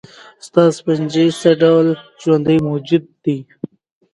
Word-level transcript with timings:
استاده 0.41 0.77
فنجي 0.85 1.25
څه 1.39 1.49
ډول 1.61 1.87
ژوندي 2.21 2.57
موجودات 2.67 3.05
دي 3.23 3.37